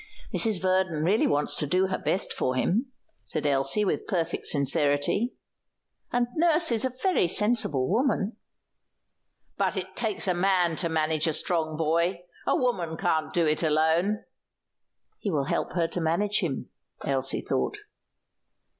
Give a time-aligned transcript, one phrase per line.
[0.33, 0.59] "Mrs.
[0.59, 2.87] Verdon really wants to do her best for him,"
[3.21, 5.35] said Elsie, with perfect sincerity.
[6.11, 8.31] "And nurse is a very sensible woman."
[9.59, 12.23] "But it takes a man to manage a strong boy.
[12.47, 14.23] A woman can't do it alone."
[15.19, 16.71] "He will help her to manage him,"
[17.05, 17.77] Elsie thought.